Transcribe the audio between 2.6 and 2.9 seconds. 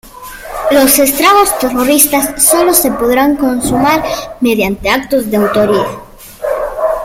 se